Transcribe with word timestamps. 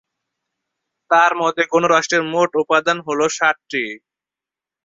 তার 1.11 1.31
মতে, 1.41 1.61
কোন 1.71 1.83
রাষ্ট্রের 1.93 2.23
মোট 2.33 2.51
উপাদান 2.63 2.97
হল 3.07 3.19
সাতটি। 3.37 3.83